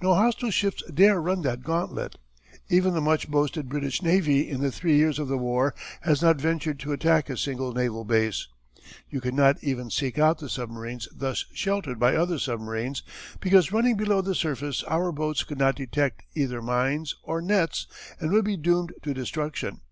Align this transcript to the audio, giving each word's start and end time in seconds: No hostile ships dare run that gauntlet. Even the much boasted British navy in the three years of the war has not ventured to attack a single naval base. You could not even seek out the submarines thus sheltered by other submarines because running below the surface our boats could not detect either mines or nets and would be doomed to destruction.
No 0.00 0.14
hostile 0.14 0.50
ships 0.50 0.82
dare 0.90 1.20
run 1.20 1.42
that 1.42 1.62
gauntlet. 1.62 2.16
Even 2.70 2.94
the 2.94 3.00
much 3.02 3.28
boasted 3.30 3.68
British 3.68 4.00
navy 4.00 4.48
in 4.48 4.62
the 4.62 4.70
three 4.72 4.96
years 4.96 5.18
of 5.18 5.28
the 5.28 5.36
war 5.36 5.74
has 6.00 6.22
not 6.22 6.40
ventured 6.40 6.78
to 6.80 6.92
attack 6.92 7.28
a 7.28 7.36
single 7.36 7.72
naval 7.74 8.02
base. 8.02 8.48
You 9.10 9.20
could 9.20 9.34
not 9.34 9.62
even 9.62 9.90
seek 9.90 10.18
out 10.18 10.38
the 10.38 10.48
submarines 10.48 11.08
thus 11.14 11.44
sheltered 11.52 11.98
by 12.00 12.16
other 12.16 12.38
submarines 12.38 13.02
because 13.38 13.70
running 13.70 13.98
below 13.98 14.22
the 14.22 14.34
surface 14.34 14.82
our 14.84 15.12
boats 15.12 15.44
could 15.44 15.58
not 15.58 15.76
detect 15.76 16.22
either 16.34 16.62
mines 16.62 17.14
or 17.22 17.42
nets 17.42 17.86
and 18.18 18.32
would 18.32 18.46
be 18.46 18.56
doomed 18.56 18.94
to 19.02 19.12
destruction. 19.12 19.82